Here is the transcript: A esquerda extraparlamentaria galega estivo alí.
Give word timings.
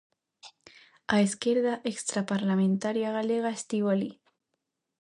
A 1.15 1.17
esquerda 1.27 1.73
extraparlamentaria 1.91 3.09
galega 3.17 3.55
estivo 3.59 3.87
alí. 3.91 4.11